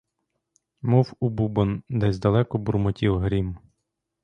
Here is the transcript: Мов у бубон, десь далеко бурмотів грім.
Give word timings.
Мов 0.81 1.13
у 1.19 1.29
бубон, 1.29 1.83
десь 1.89 2.19
далеко 2.19 2.57
бурмотів 2.57 3.17
грім. 3.19 3.57